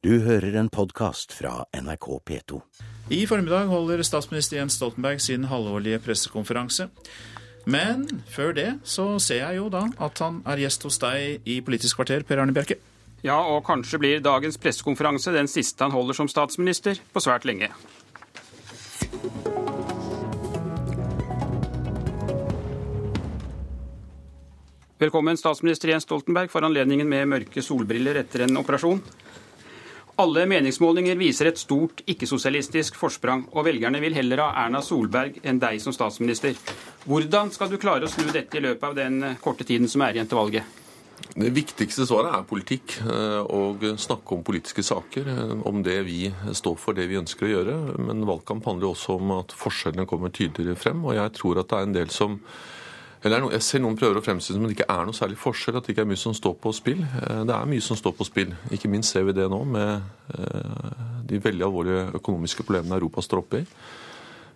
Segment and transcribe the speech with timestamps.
[0.00, 2.58] Du hører en podkast fra NRK P2.
[3.12, 6.86] I formiddag holder statsminister Jens Stoltenberg sin halvårlige pressekonferanse.
[7.68, 11.58] Men før det så ser jeg jo da at han er gjest hos deg i
[11.60, 12.78] Politisk kvarter, Per Arne Bjerke.
[13.20, 17.68] Ja, og kanskje blir dagens pressekonferanse den siste han holder som statsminister på svært lenge.
[24.96, 29.04] Velkommen, statsminister Jens Stoltenberg, for anledningen med mørke solbriller etter en operasjon.
[30.20, 35.60] Alle meningsmålinger viser et stort ikke-sosialistisk forsprang, og velgerne vil heller ha Erna Solberg enn
[35.62, 36.58] deg som statsminister.
[37.06, 40.18] Hvordan skal du klare å snu dette i løpet av den korte tiden som er
[40.18, 40.76] igjen til valget?
[41.30, 42.98] Det viktigste svaret er politikk,
[43.48, 45.30] og snakke om politiske saker.
[45.64, 46.26] Om det vi
[46.58, 47.78] står for, det vi ønsker å gjøre.
[48.10, 51.00] Men valgkamp handler også om at forskjellene kommer tydeligere frem.
[51.06, 52.36] Og jeg tror at det er en del som
[53.24, 55.76] eller Jeg ser noen prøver å fremstille som at det ikke er noe særlig forskjell,
[55.76, 57.02] at det ikke er mye som står på spill.
[57.04, 58.54] Det er mye som står på spill.
[58.72, 60.06] Ikke minst ser vi det nå med
[61.28, 63.66] de veldig alvorlige økonomiske problemene Europa står oppe i.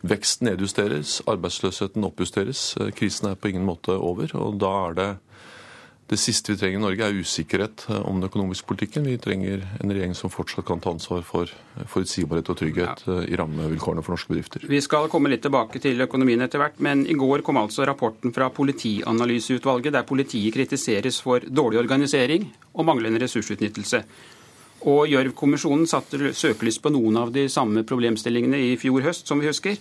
[0.05, 2.63] Veksten nedjusteres, arbeidsløsheten oppjusteres.
[2.97, 4.33] Krisen er på ingen måte over.
[4.37, 5.11] og da er det
[6.11, 9.07] det siste vi trenger i Norge, er usikkerhet om den økonomiske politikken.
[9.09, 11.49] Vi trenger en regjering som fortsatt kan ta ansvar for
[11.89, 13.17] forutsigbarhet og trygghet ja.
[13.25, 14.67] i rammevilkårene for norske bedrifter.
[14.69, 18.37] Vi skal komme litt tilbake til økonomien etter hvert, men i går kom altså rapporten
[18.37, 24.05] fra Politianalyseutvalget, der politiet kritiseres for dårlig organisering og manglende ressursutnyttelse.
[24.85, 29.49] Og Gjørv-kommisjonen satte søkelys på noen av de samme problemstillingene i fjor høst, som vi
[29.49, 29.81] husker.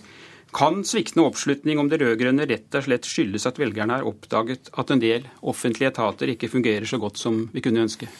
[0.52, 4.90] Kan sviktende oppslutning om det rød-grønne rett og slett skyldes at velgerne har oppdaget at
[4.92, 8.10] en del offentlige etater ikke fungerer så godt som vi kunne ønske?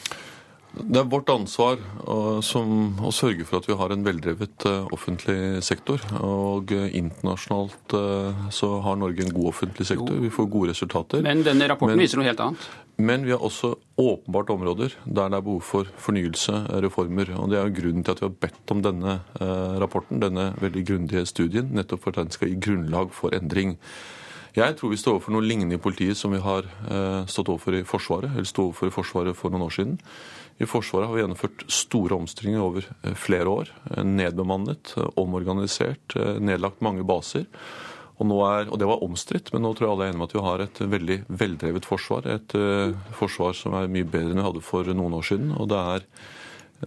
[0.74, 1.78] Det er vårt ansvar
[2.10, 6.02] å, som, å sørge for at vi har en veldrevet uh, offentlig sektor.
[6.18, 10.18] Og uh, internasjonalt uh, så har Norge en god offentlig sektor.
[10.18, 11.22] Vi får gode resultater.
[11.26, 12.66] Men denne rapporten men, viser noe helt annet?
[12.98, 13.70] Men vi har også
[14.02, 17.30] åpenbart områder der det er behov for fornyelse, reformer.
[17.38, 19.16] Og det er jo grunnen til at vi har bedt om denne
[19.82, 23.76] rapporten, denne veldig grundige studien, nettopp for at den skal gi grunnlag for endring.
[24.54, 26.68] Jeg tror vi står overfor noe lignende i politiet som vi har
[27.26, 29.98] stått overfor i Forsvaret, eller stod overfor i Forsvaret for noen år siden.
[30.62, 33.72] I Forsvaret har vi gjennomført store omstillinger over eh, flere år.
[33.90, 37.48] Eh, nedbemannet, eh, omorganisert, nedlagt mange baser.
[38.22, 40.34] Og, er, og, Det var omstridt, men nå tror jeg alle er enige om at
[40.36, 42.28] vi har et veldig veldrevet forsvar.
[42.30, 45.50] Et uh, forsvar som er mye bedre enn vi hadde for noen år siden.
[45.58, 46.06] og det er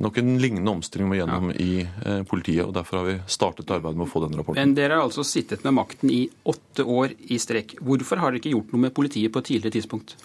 [0.04, 1.58] nok en lignende omstilling må gjennom ja.
[1.64, 2.66] i eh, politiet.
[2.66, 4.62] og Derfor har vi startet arbeidet med å få den rapporten.
[4.62, 7.78] Men Dere har altså sittet med makten i åtte år i strekk.
[7.82, 10.18] Hvorfor har dere ikke gjort noe med politiet på et tidligere tidspunkt?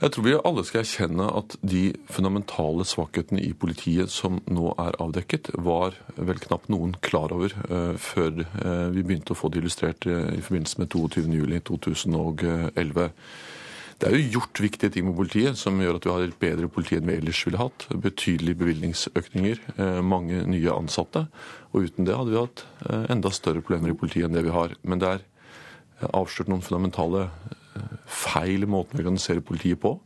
[0.00, 4.96] Jeg tror vi alle skal erkjenne at de fundamentale svakhetene i politiet som nå er
[5.02, 9.60] avdekket, var vel knapt noen klar over uh, før uh, vi begynte å få det
[9.62, 13.10] illustrert uh, i forbindelse med 22.07.2011.
[14.02, 16.72] Det er jo gjort viktige ting med politiet som gjør at vi har et bedre
[16.72, 17.86] politi enn vi ellers ville hatt.
[17.92, 19.56] Betydelige bevilgningsøkninger,
[20.02, 21.20] mange nye ansatte.
[21.70, 22.64] Og uten det hadde vi hatt
[23.14, 24.74] enda større problemer i politiet enn det vi har.
[24.82, 25.20] Men det er
[26.10, 27.20] avslørt noen fundamentale
[28.06, 29.96] feil måten vi organiserer politiet på.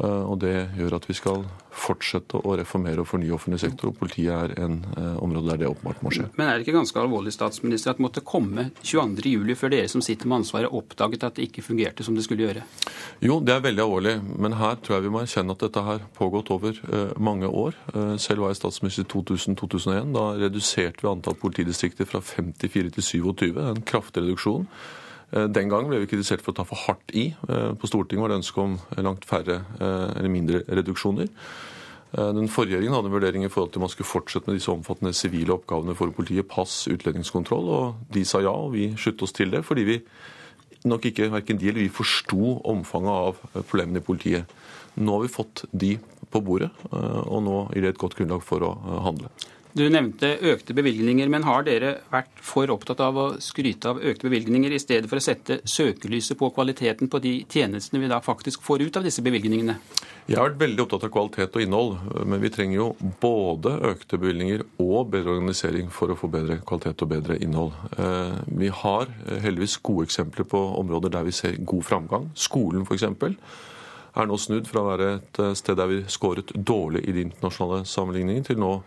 [0.00, 1.42] Eh, og Det gjør at vi skal
[1.80, 3.90] fortsette å reformere og fornye offentlig sektor.
[3.90, 6.28] og Politiet er en eh, område der det åpenbart må skje.
[6.38, 9.54] Men er det ikke ganske alvorlig statsminister, at det måtte komme 22.07.
[9.60, 12.64] før dere som sitter med ansvaret, oppdaget at det ikke fungerte som det skulle gjøre?
[13.20, 14.16] Jo, det er veldig alvorlig.
[14.40, 17.76] Men her tror jeg vi må erkjenne at dette har pågått over uh, mange år.
[18.20, 20.14] Selv var jeg statsminister i 2000-2001.
[20.16, 23.60] Da reduserte vi antall politidistrikter fra 54 til 27.
[23.60, 24.66] En kraftig reduksjon.
[25.32, 27.30] Eh, den gang ble vi kritisert for å ta for hardt i.
[27.48, 31.30] Eh, på Stortinget var det ønske om langt færre eh, eller mindre reduksjoner.
[32.10, 34.72] Den forrige regjeringen hadde en vurdering i forhold til om man skulle fortsette med disse
[34.72, 39.36] omfattende sivile oppgavene for politiet, pass, utlendingskontroll, og de sa ja, og vi sluttet oss
[39.36, 39.96] til det fordi vi
[40.90, 44.50] nok ikke verken de eller vi forsto omfanget av problemene i politiet.
[44.98, 45.92] Nå har vi fått de
[46.34, 48.74] på bordet, og nå gir det et godt grunnlag for å
[49.06, 49.30] handle.
[49.70, 54.26] Du nevnte økte bevilgninger, men har dere vært for opptatt av å skryte av økte
[54.26, 58.64] bevilgninger, i stedet for å sette søkelyset på kvaliteten på de tjenestene vi da faktisk
[58.66, 59.78] får ut av disse bevilgningene?
[60.26, 62.88] Jeg har vært veldig opptatt av kvalitet og innhold, men vi trenger jo
[63.22, 67.74] både økte bevilgninger og bedre organisering for å få bedre kvalitet og bedre innhold.
[67.94, 72.30] Eh, vi har heldigvis gode eksempler på områder der vi ser god framgang.
[72.34, 73.06] Skolen f.eks.
[73.06, 77.84] er nå snudd fra å være et sted der vi skåret dårlig i de internasjonale
[77.86, 78.80] sammenligningene, til nå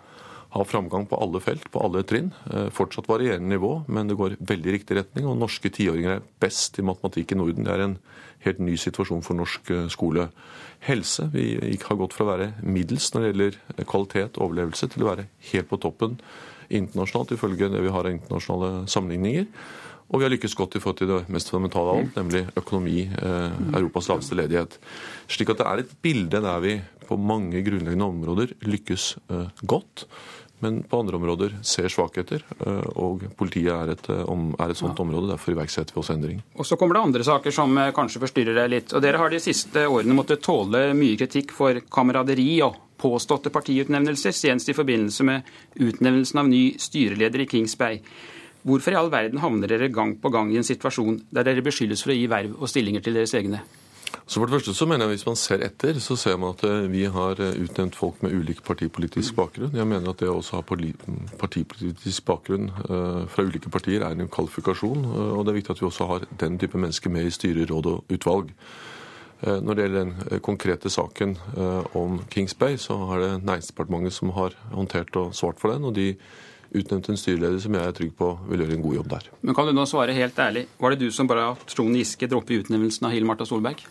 [0.53, 2.29] har framgang på alle felt, på alle trinn.
[2.53, 5.25] Eh, fortsatt varierende nivå, men det går veldig riktig retning.
[5.25, 7.65] Og norske tiåringer er best i matematikk i Norden.
[7.65, 7.97] Det er en
[8.45, 10.29] helt ny situasjon for norsk eh, skole.
[10.83, 11.29] Helse.
[11.31, 15.13] Vi har gått fra å være middels når det gjelder kvalitet og overlevelse, til å
[15.13, 16.17] være helt på toppen
[16.73, 19.47] internasjonalt, ifølge det vi har av internasjonale sammenligninger.
[20.13, 23.07] Og vi har lykkes godt i forhold til det mest fundamentale av alt, nemlig økonomi,
[23.07, 24.77] eh, Europas laveste ledighet.
[25.31, 30.05] Slik at det er et bilde der vi på mange grunnleggende områder lykkes eh, godt.
[30.63, 34.99] Men på andre områder ser svakheter, eh, og politiet er et, eh, er et sånt
[35.03, 35.33] område.
[35.33, 36.41] Derfor iverksetter vi også endring.
[36.55, 38.93] Og Så kommer det andre saker som eh, kanskje forstyrrer deg litt.
[38.93, 44.31] Og Dere har de siste årene måttet tåle mye kritikk for kameraderi og påståtte partiutnevnelser,
[44.31, 45.43] senest i forbindelse med
[45.75, 47.99] utnevnelsen av ny styreleder i Kings Bay.
[48.63, 52.05] Hvorfor i all verden havner dere gang på gang i en situasjon der dere beskyldes
[52.05, 53.65] for å gi verv og stillinger til deres egne?
[54.25, 56.63] Så for det første så mener jeg Hvis man ser etter, så ser man at
[56.67, 59.75] eh, vi har eh, utnevnt folk med ulik partipolitisk bakgrunn.
[59.75, 60.63] Jeg mener at det å også ha
[61.39, 65.05] partipolitisk bakgrunn eh, fra ulike partier er en kvalifikasjon.
[65.05, 67.91] Og det er viktig at vi også har den type mennesker med i styrer, råd
[67.91, 68.53] og utvalg.
[69.43, 71.33] Når det gjelder den konkrete saken
[71.99, 75.83] om Kings Bay, så har det Næringsdepartementet som har håndtert og svart for den.
[75.83, 76.13] og de
[76.73, 79.29] utnevnt en styreleder som jeg er trygg på vil gjøre en god jobb der.
[79.41, 82.57] Men Kan du nå svare helt ærlig, var det du som bare Trond Giske droppe
[82.59, 83.85] utnevnelsen av Hill Marta Solberg?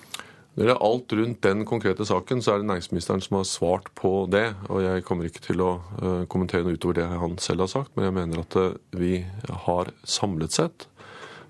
[0.53, 3.87] Når det er alt rundt den konkrete saken, så er det næringsministeren som har svart
[3.97, 4.51] på det.
[4.69, 7.95] Og jeg kommer ikke til å uh, kommentere noe utover det han selv har sagt,
[7.97, 9.23] men jeg mener at uh, vi
[9.65, 10.85] har samlet sett,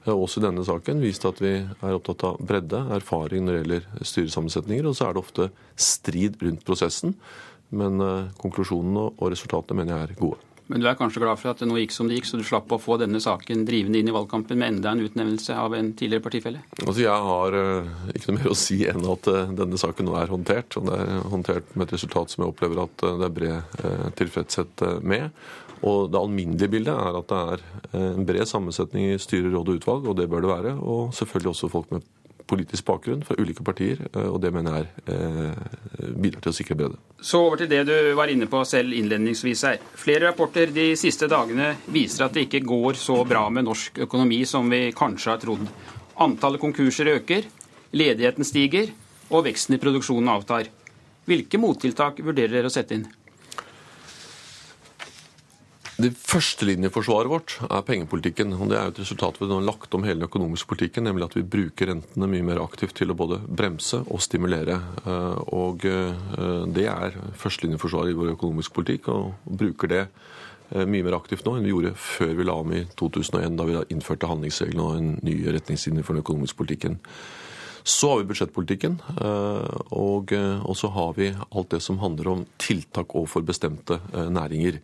[0.06, 3.64] uh, også i denne saken, vist at vi er opptatt av bredde, erfaring når det
[3.64, 4.86] gjelder styresammensetninger.
[4.86, 7.18] Og så er det ofte strid rundt prosessen.
[7.74, 7.96] Men
[8.36, 10.51] konklusjonene og resultatene mener jeg er gode.
[10.72, 12.46] Men du er kanskje glad for at det nå gikk som det gikk, så du
[12.48, 15.90] slapp å få denne saken drivende inn i valgkampen med enda en utnevnelse av en
[15.92, 16.62] tidligere partifelle?
[16.80, 20.16] Altså Jeg har uh, ikke noe mer å si enn at uh, denne saken nå
[20.16, 20.78] er håndtert.
[20.80, 23.76] Og det er håndtert med et resultat som jeg opplever at uh, det er bred
[24.16, 25.28] tilfredshet med.
[25.82, 29.80] Og det alminnelige bildet er at det er en bred sammensetning i styre, råd og
[29.80, 30.74] utvalg, og det bør det være.
[30.78, 32.06] Og selvfølgelig også folk med
[32.52, 36.76] politisk bakgrunn fra ulike partier, eh, og det mener jeg eh, bidrar til å sikre
[36.78, 37.00] bredde.
[37.22, 39.80] Så over til det du var inne på selv innledningsvis her.
[39.98, 44.42] Flere rapporter de siste dagene viser at det ikke går så bra med norsk økonomi
[44.48, 45.64] som vi kanskje har trodd.
[46.22, 47.48] Antallet konkurser øker,
[47.96, 48.92] ledigheten stiger,
[49.32, 50.68] og veksten i produksjonen avtar.
[51.28, 53.06] Hvilke mottiltak vurderer dere å sette inn?
[56.02, 58.54] Det Førstelinjeforsvaret vårt er pengepolitikken.
[58.56, 60.66] og Det er jo et resultat av at vi har lagt om hele den økonomiske
[60.66, 64.80] politikken, nemlig at vi bruker rentene mye mer aktivt til å både bremse og stimulere.
[65.06, 70.00] Eh, og eh, Det er førstelinjeforsvaret i vår økonomiske politikk, og bruker det
[70.72, 73.68] eh, mye mer aktivt nå enn vi gjorde før vi la om i 2001, da
[73.68, 76.98] vi da innførte handlingsreglene og en ny retningslinje for den økonomiske politikken.
[77.84, 79.00] Så har vi budsjettpolitikken,
[79.90, 80.30] og
[80.78, 84.78] så har vi alt det som handler om tiltak overfor bestemte næringer.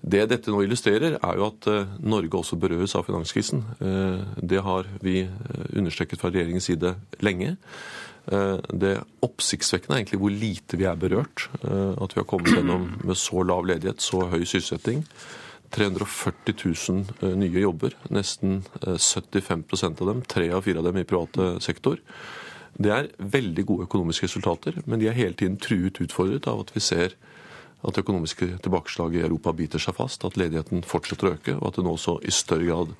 [0.00, 3.64] Det dette nå illustrerer, er jo at eh, Norge også berøres av finanskrisen.
[3.84, 6.94] Eh, det har vi eh, understreket fra regjeringens side
[7.24, 7.56] lenge.
[8.30, 8.90] Det
[9.24, 11.46] oppsiktsvekkende er egentlig hvor lite vi er berørt.
[11.64, 15.00] At vi har kommet gjennom med så lav ledighet, så høy sysselsetting.
[15.74, 16.54] 340
[17.24, 21.98] 000 nye jobber, nesten 75% av dem, tre av fire av dem i private sektor.
[22.78, 26.74] Det er veldig gode økonomiske resultater, men de er hele tiden truet utfordret av at
[26.76, 27.16] vi ser
[27.80, 31.70] at det økonomiske tilbakeslaget i Europa biter seg fast, at ledigheten fortsetter å øke, og
[31.70, 32.94] at det nå også i større grad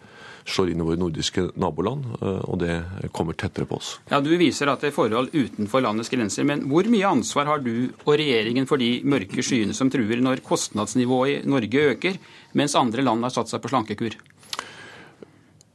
[0.49, 2.75] slår inn i våre nordiske naboland, eh, og det
[3.17, 3.93] kommer tettere på oss.
[4.11, 7.65] Ja, Du viser at det er forhold utenfor landets grenser, men hvor mye ansvar har
[7.65, 12.19] du og regjeringen for de mørke skyene som truer når kostnadsnivået i Norge øker,
[12.55, 14.17] mens andre land har satt seg på slankekur?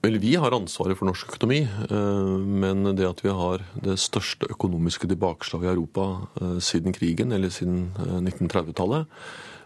[0.05, 4.45] Vel, Vi har ansvaret for norsk økonomi, eh, men det at vi har det største
[4.53, 6.05] økonomiske tilbakeslaget i Europa
[6.41, 9.07] eh, siden krigen, eller siden 1930-tallet,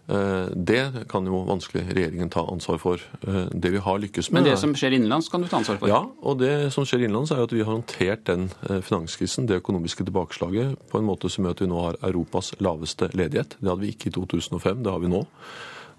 [0.08, 3.04] eh, det kan jo vanskelig regjeringen ta ansvar for.
[3.52, 5.92] Det vi har lykkes med Men det som skjer innenlands, kan du ta ansvar for?
[5.92, 10.08] Ja, og det som skjer innenlands er at vi har håndtert den finanskrisen, det økonomiske
[10.08, 13.60] tilbakeslaget, på en måte som gjør at vi nå har Europas laveste ledighet.
[13.60, 15.26] Det hadde vi ikke i 2005, det har vi nå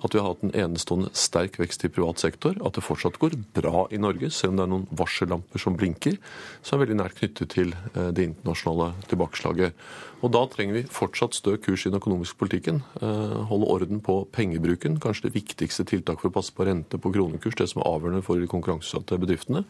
[0.00, 3.37] at vi har hatt en enestående sterk vekst i privat sektor, at det fortsatt går
[3.57, 6.16] bra i Norge, selv om det er noen varsellamper som blinker,
[6.64, 9.85] som er veldig nært knyttet til eh, det internasjonale tilbakeslaget.
[10.21, 12.83] Og Da trenger vi fortsatt stø kurs i den økonomiske politikken.
[13.00, 17.12] Eh, holde orden på pengebruken, kanskje det viktigste tiltaket for å passe på rente på
[17.12, 19.64] kronekurs, det som er avgjørende for de konkurranseutsatte bedriftene.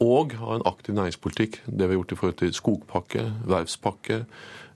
[0.00, 1.60] Og ha en aktiv næringspolitikk.
[1.66, 4.22] Det vi har gjort i forhold til skogpakke, verftspakke,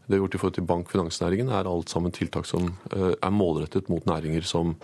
[0.07, 3.13] det vi har gjort i forhold til bank- finansnæringen, er alt sammen tiltak som eh,
[3.15, 4.77] er målrettet mot næringer som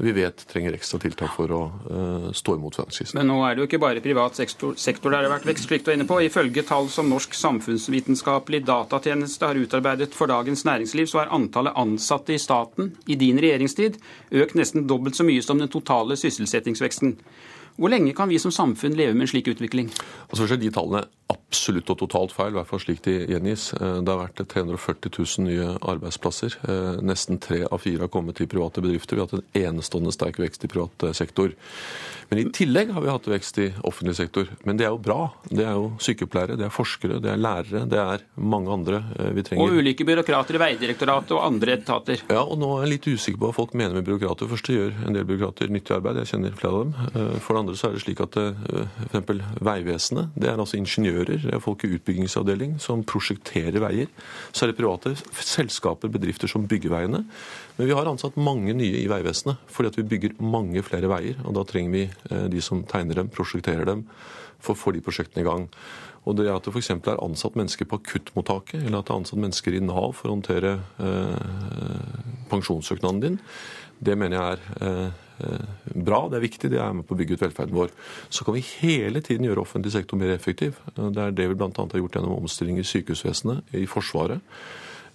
[0.00, 3.18] vi vet trenger ekstra tiltak for å uh, stå imot finanskrisen.
[3.18, 5.66] Men nå er det jo ikke bare privat sektor, sektor der det har vært vekst,
[5.68, 6.16] slik du er inne på.
[6.24, 12.32] Ifølge tall som Norsk samfunnsvitenskapelig datatjeneste har utarbeidet for Dagens Næringsliv, så er antallet ansatte
[12.32, 14.00] i staten i din regjeringstid
[14.40, 17.18] økt nesten dobbelt så mye som den totale sysselsettingsveksten.
[17.80, 19.92] Hvor lenge kan vi som samfunn leve med en slik utvikling?
[20.30, 23.70] Altså, de tallene absolutt og totalt feil, i hvert fall slik de gjengis.
[23.78, 26.56] Det har vært 340 000 nye arbeidsplasser.
[27.06, 29.16] Nesten tre av fire har kommet i private bedrifter.
[29.16, 31.54] Vi har hatt en enestående sterk vekst i privat sektor.
[32.30, 34.50] Men i tillegg har vi hatt vekst i offentlig sektor.
[34.62, 35.32] Men det er jo bra.
[35.50, 39.02] Det er jo sykepleiere, det er forskere, det er lærere, det er mange andre
[39.34, 39.64] vi trenger.
[39.64, 42.22] Og ulike byråkrater i Veidirektoratet og andre etater.
[42.30, 44.46] Ja, og nå er jeg litt usikker på hva folk mener med byråkrater.
[44.50, 46.92] Først gjør en del byråkrater nyttig arbeid, jeg kjenner flere av dem.
[47.42, 49.34] For det andre så er det slik at f.eks.
[49.70, 54.10] Vegvesenet, det er altså ingeniører, det er folk i utbyggingsavdeling som prosjekterer veier.
[54.52, 57.24] Så er det private selskaper, bedrifter som bygger veiene.
[57.76, 61.40] Men vi har ansatt mange nye i Vegvesenet fordi at vi bygger mange flere veier.
[61.44, 62.04] Og da trenger vi
[62.52, 64.06] de som tegner dem, prosjekterer dem,
[64.60, 65.68] for å få de prosjektene i gang.
[66.28, 66.90] Og det at det f.eks.
[66.92, 70.36] er ansatt mennesker på akuttmottaket, eller at det er ansatt mennesker i Nav for å
[70.36, 72.18] håndtere eh,
[72.50, 73.38] pensjonssøknaden din,
[74.00, 75.08] det mener jeg er
[75.40, 77.92] eh, bra, det er viktig, det er med på å bygge ut velferden vår.
[78.32, 80.78] Så kan vi hele tiden gjøre offentlig sektor mer effektiv.
[80.96, 81.72] Det er det vi bl.a.
[81.80, 84.44] har gjort gjennom omstilling i sykehusvesenet, i Forsvaret,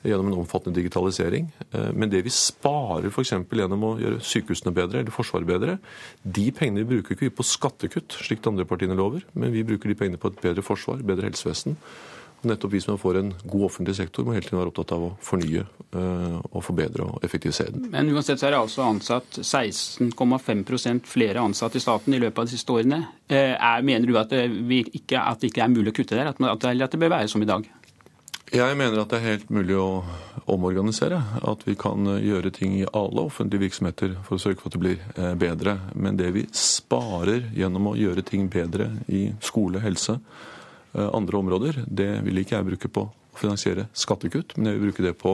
[0.10, 1.50] gjennom en omfattende digitalisering.
[1.94, 3.34] Men det vi sparer f.eks.
[3.36, 5.78] gjennom å gjøre sykehusene bedre eller Forsvaret bedre,
[6.24, 9.66] de pengene vi bruker ikke vi på skattekutt, slik de andre partiene lover, men vi
[9.68, 11.78] bruker de pengene på et bedre forsvar, bedre helsevesen.
[12.46, 15.06] Og nettopp vi som får en god offentlig sektor, må hele tiden være opptatt av
[15.08, 15.64] å fornye
[15.96, 17.88] og forbedre og effektivisere den.
[17.94, 22.50] Men uansett så er det altså ansatt 16,5% flere ansatte i staten i løpet av
[22.50, 23.02] de siste årene.
[23.32, 26.94] Er, mener du at ikke, at det, ikke, er mulig å kutte der, at, at
[26.94, 27.66] det bør være som i dag?
[28.54, 30.04] Jeg mener at det er helt mulig å
[30.54, 31.18] omorganisere.
[31.42, 34.84] At vi kan gjøre ting i alle offentlige virksomheter for å sørge for at det
[34.84, 35.80] blir bedre.
[35.98, 40.20] Men det vi sparer gjennom å gjøre ting bedre i skole, helse,
[40.94, 45.04] andre områder, det vil ikke jeg bruke på å finansiere skattekutt, men jeg vil bruke
[45.04, 45.34] det på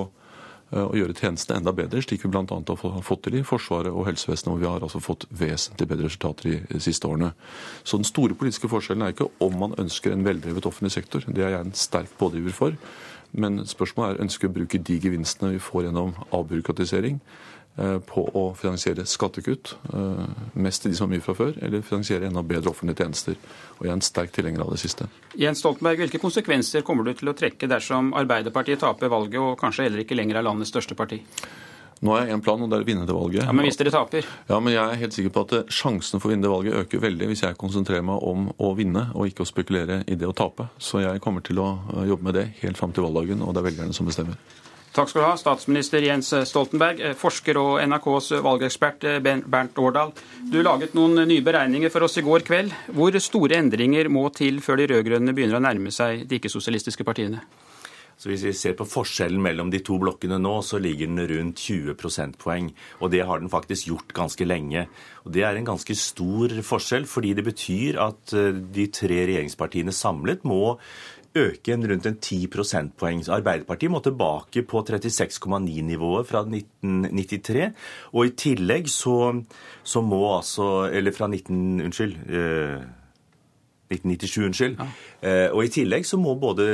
[0.71, 2.45] å gjøre tjenestene enda bedre, slik vi bl.a.
[2.47, 6.61] har fått til i Forsvaret og helsevesenet, hvor vi har altså fått vesentlig bedre resultater
[6.69, 7.33] de siste årene.
[7.83, 11.43] Så den store politiske forskjellen er ikke om man ønsker en veldrevet offentlig sektor, det
[11.43, 12.77] er jeg en sterk pådriver for.
[13.31, 17.19] Men spørsmålet er ønsker vi å bruke de gevinstene vi får gjennom avbyråkratisering,
[17.75, 19.73] på å finansiere skattekutt,
[20.59, 23.37] mest til de som har mye fra før, eller finansiere enda bedre offentlige tjenester.
[23.79, 25.07] Og jeg er en sterk tilhenger av det siste.
[25.39, 29.87] Jens Stoltenberg, Hvilke konsekvenser kommer du til å trekke dersom Arbeiderpartiet taper valget og kanskje
[29.87, 31.21] heller ikke lenger er landets største parti?
[32.01, 33.43] Nå har jeg én plan, og det er å vinne det valget.
[33.45, 34.25] Ja, Men hvis dere taper?
[34.49, 37.03] Ja, men Jeg er helt sikker på at sjansen for å vinne det valget øker
[37.03, 40.33] veldig hvis jeg konsentrerer meg om å vinne, og ikke å spekulere i det å
[40.33, 40.65] tape.
[40.81, 41.77] Så jeg kommer til å
[42.09, 44.35] jobbe med det helt fram til valgdagen, og det er velgerne som bestemmer.
[44.91, 50.11] Takk skal du ha, statsminister Jens Stoltenberg, forsker og NRKs valgekspert Bernt Årdal.
[50.51, 52.75] Du laget noen nye beregninger for oss i går kveld.
[52.91, 57.39] Hvor store endringer må til før de rød-grønne begynner å nærme seg de ikke-sosialistiske partiene?
[58.19, 61.63] Så Hvis vi ser på forskjellen mellom de to blokkene nå, så ligger den rundt
[61.63, 62.67] 20 prosentpoeng.
[62.99, 64.83] Og det har den faktisk gjort ganske lenge.
[65.23, 68.35] Og Det er en ganske stor forskjell, fordi det betyr at
[68.75, 70.77] de tre regjeringspartiene samlet må
[71.37, 73.23] øke en rundt en 10 prosentpoeng.
[73.29, 77.71] Arbeiderpartiet må tilbake på 36,9-nivået fra 1993.
[78.13, 79.43] Og i tillegg så,
[79.83, 81.81] så, må altså Eller fra 19...
[81.87, 82.17] Unnskyld.
[82.29, 82.81] Eh,
[83.91, 84.77] 1997, unnskyld.
[84.79, 84.87] Ja.
[85.21, 86.65] Eh, og I tillegg så må både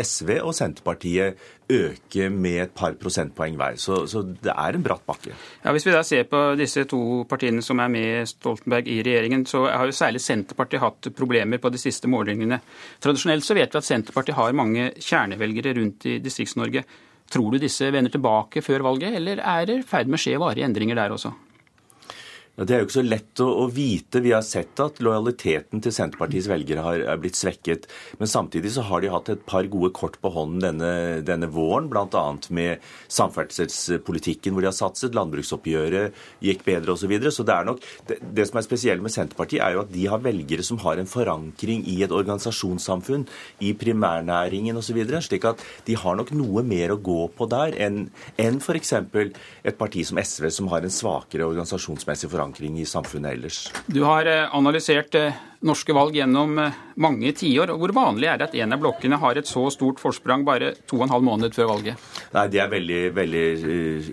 [0.00, 1.38] SV og Senterpartiet
[1.70, 3.78] øke med et par prosentpoeng hver.
[3.80, 5.32] Så, så, det er en bratt bakke.
[5.64, 9.46] Ja, Hvis vi da ser på disse to partiene som er med Stoltenberg i regjeringen,
[9.48, 12.60] så har jo særlig Senterpartiet hatt problemer på de siste målingene.
[13.00, 16.84] Tradisjonelt så vet vi at Senterpartiet har mange kjernevelgere rundt i Distrikts-Norge.
[17.32, 20.38] Tror du disse vender tilbake før valget, eller er det i ferd med å skje
[20.42, 21.32] varige endringer der også?
[22.54, 24.20] Det er jo ikke så lett å, å, vite.
[24.22, 27.88] Vi har sett at lojaliteten til Senterpartiets velgere har, er blitt svekket.
[28.20, 30.90] Men samtidig så har de hatt et par gode kort på hånden denne,
[31.26, 32.22] denne våren, bl.a.
[32.54, 35.16] med samferdselspolitikken hvor de har satset.
[35.18, 36.14] Landbruksoppgjøret
[36.46, 37.02] gikk bedre osv.
[37.04, 37.34] Så, videre.
[37.34, 40.06] så det er nok, det, det, som er spesielt med Senterpartiet, er jo at de
[40.08, 43.26] har velgere som har en forankring i et organisasjonssamfunn,
[43.66, 45.02] i primærnæringen osv.
[45.26, 48.06] Slik at de har nok noe mer å gå på der enn,
[48.38, 48.94] en f.eks.
[48.94, 53.72] et parti som SV, som har en svakere organisasjonsmessig forankring forankring i samfunnet ellers.
[53.86, 55.14] Du har analysert
[55.64, 56.58] norske valg gjennom
[57.00, 57.72] mange tiår.
[57.78, 60.98] Hvor vanlig er det at en av blokkene har et så stort forsprang bare to
[60.98, 61.96] og en halv måned før valget?
[62.34, 63.46] Nei, Det er veldig, veldig,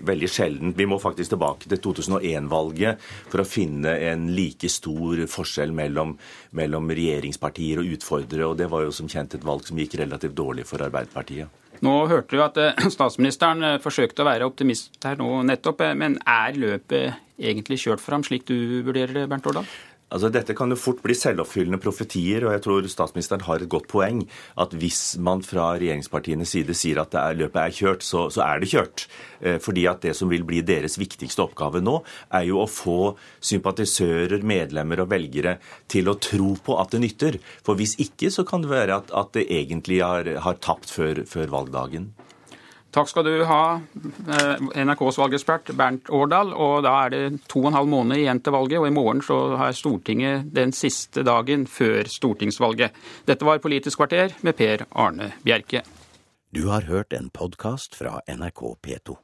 [0.02, 0.74] veldig sjelden.
[0.76, 2.98] Vi må faktisk tilbake til 2001-valget
[3.28, 6.16] for å finne en like stor forskjell mellom,
[6.52, 8.48] mellom regjeringspartier og utfordrere.
[8.48, 11.61] og Det var jo som kjent et valg som gikk relativt dårlig for Arbeiderpartiet.
[11.82, 12.58] Nå hørte du at
[12.94, 18.46] statsministeren forsøkte å være optimist her nå nettopp, men er løpet egentlig kjørt fram, slik
[18.46, 19.66] du vurderer det, Bernt Årdal?
[20.12, 23.88] Altså, Dette kan jo fort bli selvoppfyllende profetier, og jeg tror statsministeren har et godt
[23.90, 24.22] poeng.
[24.60, 28.60] At hvis man fra regjeringspartienes side sier at er, løpet er kjørt, så, så, er
[28.60, 29.06] det kjørt.
[29.40, 31.98] Eh, fordi at det som vil bli deres viktigste oppgave nå,
[32.34, 35.56] er jo å få sympatisører, medlemmer og velgere
[35.90, 37.40] til å tro på at det nytter.
[37.64, 41.24] For hvis ikke, så kan det være at, at det egentlig har, har tapt før,
[41.28, 42.12] før valgdagen.
[42.92, 43.80] Takk skal du ha,
[44.28, 46.52] eh, NRKs valgekspert Bernt Årdal.
[46.52, 49.24] Og da er det to og en halv måned igjen til valget, og i morgen
[49.24, 52.92] så har Stortinget den siste dagen før stortingsvalget.
[53.24, 55.82] Dette var Politisk kvarter med Per Arne Bjerke.
[56.52, 59.22] Du har hørt en podkast fra NRK P2.